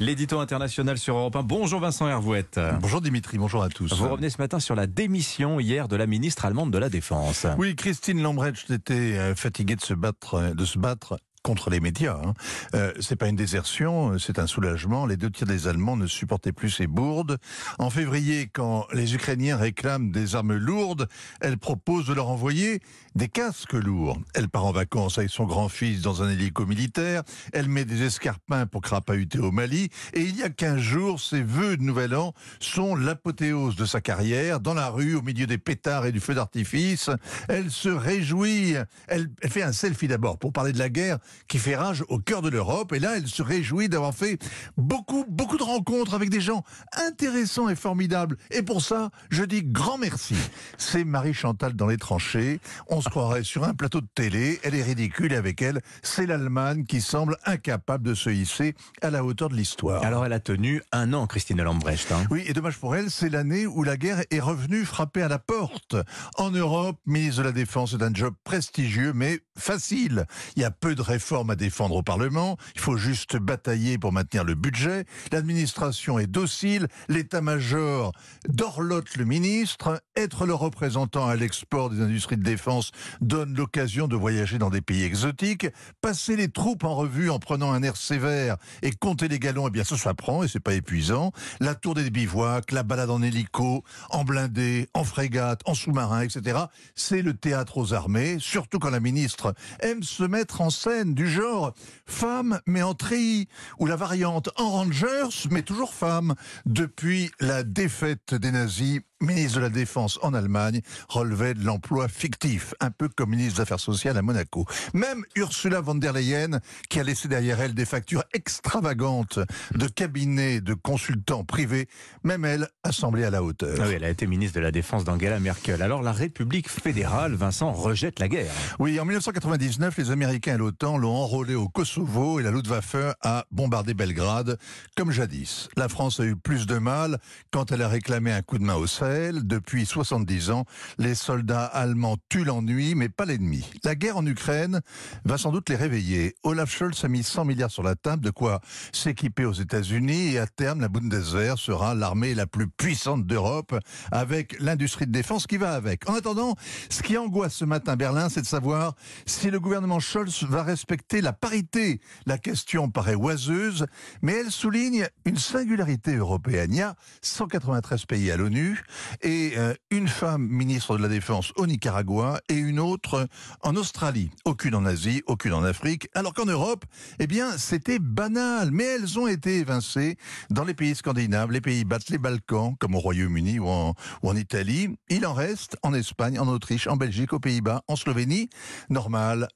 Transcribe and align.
L'édito 0.00 0.38
international 0.38 0.96
sur 0.96 1.14
Europe 1.14 1.36
1. 1.36 1.42
Bonjour 1.42 1.78
Vincent 1.78 2.08
Hervouette. 2.08 2.58
Bonjour 2.80 3.02
Dimitri, 3.02 3.36
bonjour 3.36 3.62
à 3.62 3.68
tous. 3.68 3.92
Vous 3.92 4.08
revenez 4.08 4.30
ce 4.30 4.38
matin 4.38 4.58
sur 4.58 4.74
la 4.74 4.86
démission 4.86 5.60
hier 5.60 5.88
de 5.88 5.96
la 5.96 6.06
ministre 6.06 6.46
allemande 6.46 6.70
de 6.70 6.78
la 6.78 6.88
Défense. 6.88 7.46
Oui, 7.58 7.76
Christine 7.76 8.22
Lambrecht 8.22 8.70
était 8.70 8.94
euh, 8.94 9.34
fatiguée 9.34 9.76
de 9.76 9.82
se 9.82 9.92
battre, 9.92 10.54
de 10.54 10.64
se 10.64 10.78
battre 10.78 11.18
contre 11.42 11.70
les 11.70 11.80
médias. 11.80 12.18
Hein. 12.22 12.34
Euh, 12.74 12.92
c'est 13.00 13.16
pas 13.16 13.28
une 13.28 13.36
désertion, 13.36 14.18
c'est 14.18 14.38
un 14.38 14.46
soulagement. 14.46 15.06
Les 15.06 15.16
deux 15.16 15.30
tiers 15.30 15.46
des 15.46 15.68
Allemands 15.68 15.96
ne 15.96 16.06
supportaient 16.06 16.52
plus 16.52 16.70
ces 16.70 16.86
bourdes. 16.86 17.38
En 17.78 17.90
février, 17.90 18.48
quand 18.52 18.86
les 18.92 19.14
Ukrainiens 19.14 19.56
réclament 19.56 20.10
des 20.10 20.34
armes 20.34 20.54
lourdes, 20.54 21.08
elle 21.40 21.56
propose 21.56 22.06
de 22.06 22.12
leur 22.12 22.28
envoyer 22.28 22.80
des 23.14 23.28
casques 23.28 23.72
lourds. 23.72 24.18
Elle 24.34 24.48
part 24.48 24.66
en 24.66 24.72
vacances 24.72 25.18
avec 25.18 25.30
son 25.30 25.44
grand-fils 25.44 26.02
dans 26.02 26.22
un 26.22 26.30
hélico 26.30 26.66
militaire. 26.66 27.22
Elle 27.52 27.68
met 27.68 27.84
des 27.84 28.02
escarpins 28.02 28.66
pour 28.66 28.82
crapahuter 28.82 29.38
au 29.38 29.50
Mali. 29.50 29.88
Et 30.12 30.22
il 30.22 30.36
y 30.36 30.42
a 30.42 30.50
15 30.50 30.78
jours, 30.78 31.20
ses 31.20 31.42
vœux 31.42 31.76
de 31.76 31.82
Nouvel 31.82 32.14
An 32.14 32.34
sont 32.60 32.94
l'apothéose 32.94 33.76
de 33.76 33.86
sa 33.86 34.00
carrière. 34.00 34.60
Dans 34.60 34.74
la 34.74 34.90
rue, 34.90 35.14
au 35.14 35.22
milieu 35.22 35.46
des 35.46 35.58
pétards 35.58 36.06
et 36.06 36.12
du 36.12 36.20
feu 36.20 36.34
d'artifice, 36.34 37.10
elle 37.48 37.70
se 37.70 37.88
réjouit. 37.88 38.74
Elle 39.08 39.30
fait 39.48 39.62
un 39.62 39.72
selfie 39.72 40.08
d'abord 40.08 40.38
pour 40.38 40.52
parler 40.52 40.72
de 40.72 40.78
la 40.78 40.88
guerre 40.88 41.18
qui 41.48 41.58
fait 41.58 41.76
rage 41.76 42.04
au 42.08 42.18
cœur 42.18 42.42
de 42.42 42.48
l'Europe. 42.48 42.92
Et 42.92 42.98
là, 42.98 43.16
elle 43.16 43.26
se 43.26 43.42
réjouit 43.42 43.88
d'avoir 43.88 44.14
fait 44.14 44.38
beaucoup, 44.76 45.24
beaucoup 45.28 45.56
de 45.56 45.62
rencontres 45.62 46.14
avec 46.14 46.30
des 46.30 46.40
gens 46.40 46.64
intéressants 47.06 47.68
et 47.68 47.76
formidables. 47.76 48.36
Et 48.50 48.62
pour 48.62 48.82
ça, 48.82 49.10
je 49.30 49.44
dis 49.44 49.62
grand 49.62 49.98
merci. 49.98 50.36
C'est 50.78 51.04
Marie 51.04 51.34
Chantal 51.34 51.74
dans 51.74 51.86
les 51.86 51.96
tranchées. 51.96 52.60
On 52.88 53.00
se 53.00 53.08
croirait 53.08 53.42
sur 53.42 53.64
un 53.64 53.74
plateau 53.74 54.00
de 54.00 54.08
télé. 54.14 54.60
Elle 54.62 54.74
est 54.74 54.82
ridicule 54.82 55.32
et 55.32 55.36
avec 55.36 55.62
elle, 55.62 55.80
c'est 56.02 56.26
l'Allemagne 56.26 56.84
qui 56.84 57.00
semble 57.00 57.36
incapable 57.44 58.04
de 58.04 58.14
se 58.14 58.30
hisser 58.30 58.74
à 59.02 59.10
la 59.10 59.24
hauteur 59.24 59.48
de 59.48 59.56
l'histoire. 59.56 60.04
Alors 60.04 60.24
elle 60.24 60.32
a 60.32 60.40
tenu 60.40 60.82
un 60.92 61.12
an, 61.12 61.26
Christine 61.26 61.62
Lambrecht. 61.62 62.12
Hein. 62.12 62.24
Oui, 62.30 62.44
et 62.46 62.52
dommage 62.52 62.78
pour 62.78 62.94
elle, 62.96 63.10
c'est 63.10 63.28
l'année 63.28 63.66
où 63.66 63.82
la 63.82 63.96
guerre 63.96 64.22
est 64.30 64.40
revenue 64.40 64.84
frapper 64.84 65.22
à 65.22 65.28
la 65.28 65.38
porte. 65.38 65.96
En 66.36 66.50
Europe, 66.50 66.98
ministre 67.06 67.38
de 67.38 67.48
la 67.48 67.52
Défense 67.52 67.94
est 67.94 68.02
un 68.02 68.14
job 68.14 68.34
prestigieux, 68.44 69.12
mais 69.12 69.40
facile. 69.56 70.26
Il 70.56 70.62
y 70.62 70.64
a 70.64 70.70
peu 70.70 70.94
de 70.94 71.02
réformes 71.20 71.50
à 71.50 71.54
défendre 71.54 71.96
au 71.96 72.02
Parlement. 72.02 72.56
Il 72.74 72.80
faut 72.80 72.96
juste 72.96 73.36
batailler 73.36 73.98
pour 73.98 74.10
maintenir 74.10 74.42
le 74.42 74.54
budget. 74.54 75.04
L'administration 75.32 76.18
est 76.18 76.26
docile. 76.26 76.88
L'état-major 77.10 78.12
dorlote 78.48 79.14
le 79.16 79.26
ministre. 79.26 80.02
Être 80.16 80.46
le 80.46 80.54
représentant 80.54 81.28
à 81.28 81.36
l'export 81.36 81.90
des 81.90 82.00
industries 82.00 82.38
de 82.38 82.42
défense 82.42 82.90
donne 83.20 83.54
l'occasion 83.54 84.08
de 84.08 84.16
voyager 84.16 84.56
dans 84.56 84.70
des 84.70 84.80
pays 84.80 85.02
exotiques. 85.02 85.66
Passer 86.00 86.36
les 86.36 86.48
troupes 86.48 86.84
en 86.84 86.94
revue 86.94 87.28
en 87.28 87.38
prenant 87.38 87.70
un 87.70 87.82
air 87.82 87.98
sévère 87.98 88.56
et 88.80 88.90
compter 88.90 89.28
les 89.28 89.38
galons, 89.38 89.68
eh 89.68 89.70
bien, 89.70 89.84
ça 89.84 89.98
s'apprend 89.98 90.42
et 90.42 90.48
c'est 90.48 90.58
pas 90.58 90.72
épuisant. 90.72 91.32
La 91.60 91.74
tour 91.74 91.94
des 91.94 92.08
bivouacs, 92.08 92.72
la 92.72 92.82
balade 92.82 93.10
en 93.10 93.20
hélico, 93.20 93.84
en 94.08 94.24
blindé, 94.24 94.88
en 94.94 95.04
frégate, 95.04 95.60
en 95.66 95.74
sous-marin, 95.74 96.22
etc. 96.22 96.60
C'est 96.94 97.20
le 97.20 97.34
théâtre 97.34 97.76
aux 97.76 97.92
armées, 97.92 98.38
surtout 98.38 98.78
quand 98.78 98.88
la 98.88 99.00
ministre 99.00 99.52
aime 99.80 100.02
se 100.02 100.22
mettre 100.22 100.62
en 100.62 100.70
scène 100.70 101.09
du 101.14 101.28
genre 101.28 101.74
femme 102.06 102.60
mais 102.66 102.82
en 102.82 102.94
treillis 102.94 103.48
ou 103.78 103.86
la 103.86 103.96
variante 103.96 104.50
en 104.56 104.70
Rangers 104.70 105.48
mais 105.50 105.62
toujours 105.62 105.94
femme. 105.94 106.34
Depuis 106.66 107.30
la 107.40 107.62
défaite 107.62 108.34
des 108.34 108.50
nazis, 108.50 109.00
ministre 109.20 109.56
de 109.56 109.62
la 109.62 109.68
Défense 109.68 110.18
en 110.22 110.34
Allemagne 110.34 110.80
relevait 111.08 111.54
de 111.54 111.64
l'emploi 111.64 112.08
fictif, 112.08 112.74
un 112.80 112.90
peu 112.90 113.08
comme 113.08 113.30
ministre 113.30 113.56
des 113.56 113.62
Affaires 113.62 113.80
sociales 113.80 114.16
à 114.16 114.22
Monaco. 114.22 114.66
Même 114.94 115.24
Ursula 115.36 115.80
von 115.80 115.94
der 115.96 116.12
Leyen, 116.12 116.60
qui 116.88 117.00
a 117.00 117.02
laissé 117.02 117.28
derrière 117.28 117.60
elle 117.60 117.74
des 117.74 117.84
factures 117.84 118.24
extravagantes 118.32 119.38
de 119.74 119.86
cabinets 119.88 120.60
de 120.60 120.74
consultants 120.74 121.44
privés, 121.44 121.86
même 122.24 122.44
elle 122.44 122.68
a 122.82 122.92
semblé 122.92 123.24
à 123.24 123.30
la 123.30 123.42
hauteur. 123.42 123.78
Ah 123.80 123.84
oui, 123.86 123.94
elle 123.96 124.04
a 124.04 124.08
été 124.08 124.26
ministre 124.26 124.56
de 124.56 124.62
la 124.62 124.72
Défense 124.72 125.04
d'Angela 125.04 125.38
Merkel. 125.38 125.82
Alors 125.82 126.02
la 126.02 126.12
République 126.12 126.70
fédérale, 126.70 127.34
Vincent, 127.34 127.72
rejette 127.72 128.20
la 128.20 128.28
guerre. 128.28 128.52
Oui, 128.78 128.98
en 128.98 129.04
1999, 129.04 129.98
les 129.98 130.10
Américains 130.10 130.54
et 130.54 130.58
l'OTAN 130.58 130.96
l'ont 130.96 131.14
enrôlé 131.14 131.54
au 131.54 131.68
Kosovo 131.68 132.40
et 132.40 132.42
la 132.42 132.50
Luftwaffe 132.50 132.96
a 133.22 133.44
bombardé 133.50 133.92
Belgrade, 133.92 134.58
comme 134.96 135.10
jadis. 135.10 135.68
La 135.76 135.88
France 135.88 136.20
a 136.20 136.24
eu 136.24 136.36
plus 136.36 136.66
de 136.66 136.78
mal 136.78 137.18
quand 137.50 137.70
elle 137.70 137.82
a 137.82 137.88
réclamé 137.88 138.32
un 138.32 138.42
coup 138.42 138.58
de 138.58 138.64
main 138.64 138.76
au 138.76 138.86
Sahel. 138.86 139.09
Depuis 139.10 139.86
70 139.86 140.50
ans, 140.50 140.64
les 140.98 141.16
soldats 141.16 141.64
allemands 141.64 142.16
tuent 142.28 142.44
l'ennui, 142.44 142.94
mais 142.94 143.08
pas 143.08 143.24
l'ennemi. 143.24 143.68
La 143.82 143.96
guerre 143.96 144.16
en 144.16 144.24
Ukraine 144.24 144.80
va 145.24 145.36
sans 145.36 145.50
doute 145.50 145.68
les 145.68 145.74
réveiller. 145.74 146.36
Olaf 146.44 146.70
Scholz 146.70 147.04
a 147.04 147.08
mis 147.08 147.24
100 147.24 147.44
milliards 147.44 147.72
sur 147.72 147.82
la 147.82 147.96
table, 147.96 148.24
de 148.24 148.30
quoi 148.30 148.60
s'équiper 148.92 149.44
aux 149.44 149.52
États-Unis, 149.52 150.34
et 150.34 150.38
à 150.38 150.46
terme, 150.46 150.80
la 150.80 150.88
Bundeswehr 150.88 151.58
sera 151.58 151.94
l'armée 151.96 152.34
la 152.34 152.46
plus 152.46 152.68
puissante 152.68 153.26
d'Europe, 153.26 153.76
avec 154.12 154.56
l'industrie 154.60 155.06
de 155.06 155.12
défense 155.12 155.48
qui 155.48 155.56
va 155.56 155.72
avec. 155.72 156.08
En 156.08 156.14
attendant, 156.14 156.54
ce 156.88 157.02
qui 157.02 157.18
angoisse 157.18 157.54
ce 157.54 157.64
matin 157.64 157.96
Berlin, 157.96 158.28
c'est 158.28 158.42
de 158.42 158.46
savoir 158.46 158.94
si 159.26 159.50
le 159.50 159.58
gouvernement 159.58 159.98
Scholz 159.98 160.44
va 160.44 160.62
respecter 160.62 161.20
la 161.20 161.32
parité. 161.32 162.00
La 162.26 162.38
question 162.38 162.90
paraît 162.90 163.16
oiseuse, 163.16 163.86
mais 164.22 164.34
elle 164.34 164.52
souligne 164.52 165.08
une 165.24 165.38
singularité 165.38 166.14
européenne. 166.14 166.72
Il 166.72 166.78
y 166.78 166.82
a 166.82 166.94
193 167.22 168.04
pays 168.04 168.30
à 168.30 168.36
l'ONU 168.36 168.80
et 169.22 169.52
euh, 169.56 169.74
une 169.90 170.08
femme 170.08 170.46
ministre 170.46 170.96
de 170.96 171.02
la 171.02 171.08
Défense 171.08 171.52
au 171.56 171.66
Nicaragua 171.66 172.40
et 172.48 172.54
une 172.54 172.80
autre 172.80 173.28
en 173.62 173.76
Australie. 173.76 174.30
Aucune 174.44 174.74
en 174.74 174.84
Asie, 174.84 175.22
aucune 175.26 175.52
en 175.52 175.64
Afrique. 175.64 176.08
Alors 176.14 176.34
qu'en 176.34 176.46
Europe, 176.46 176.84
eh 177.18 177.26
bien, 177.26 177.56
c'était 177.58 177.98
banal. 177.98 178.70
Mais 178.72 178.84
elles 178.84 179.18
ont 179.18 179.26
été 179.26 179.58
évincées 179.58 180.16
dans 180.50 180.64
les 180.64 180.74
pays 180.74 180.94
scandinaves, 180.94 181.50
les 181.50 181.60
pays 181.60 181.84
battent 181.84 182.10
les 182.10 182.18
Balkans, 182.18 182.74
comme 182.78 182.94
au 182.94 183.00
Royaume-Uni 183.00 183.58
ou 183.58 183.68
en, 183.68 183.94
Italie. 184.36 184.88
Il 185.08 185.26
en 185.26 185.34
reste 185.34 185.76
en 185.82 185.92
Espagne, 185.92 186.38
en 186.38 186.48
Autriche, 186.48 186.86
en 186.86 186.96
Belgique, 186.96 187.32
aux 187.32 187.40
Pays-Bas, 187.40 187.82
en 187.88 187.96
Slovénie. 187.96 188.48
Normal. 188.88 189.48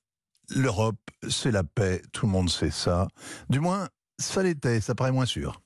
L'Europe, 0.50 0.98
c'est 1.28 1.50
la 1.50 1.64
paix. 1.64 2.02
Tout 2.12 2.26
le 2.26 2.32
monde 2.32 2.50
sait 2.50 2.70
ça. 2.70 3.08
Du 3.48 3.60
moins, 3.60 3.88
ça 4.18 4.42
l'était. 4.42 4.80
Ça 4.80 4.94
paraît 4.94 5.12
moins 5.12 5.26
sûr. 5.26 5.60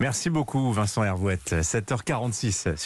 Merci 0.00 0.30
beaucoup, 0.30 0.72
Vincent 0.72 1.04
Hervouette. 1.04 1.52
7h46 1.52 2.52
sur 2.52 2.76